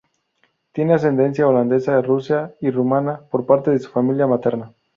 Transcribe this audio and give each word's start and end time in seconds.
Tiene 0.71 0.95
ascendencia 0.95 1.47
holandesa, 1.47 2.01
rusa 2.01 2.55
y 2.59 2.71
rumana, 2.71 3.19
por 3.29 3.45
parte 3.45 3.69
de 3.69 3.77
su 3.77 3.91
familia 3.91 4.25
materna. 4.25 4.73